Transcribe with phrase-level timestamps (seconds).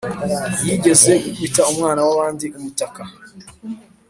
[0.67, 3.01] Yigeze gukubita umwana wabandi umutaka